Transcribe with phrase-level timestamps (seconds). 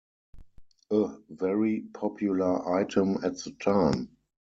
[0.89, 4.17] A very popular item at the time.